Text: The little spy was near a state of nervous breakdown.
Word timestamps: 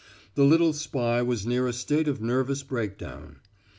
The 0.33 0.43
little 0.45 0.73
spy 0.73 1.21
was 1.21 1.45
near 1.45 1.67
a 1.67 1.73
state 1.73 2.07
of 2.07 2.19
nervous 2.23 2.63
breakdown. 2.63 3.35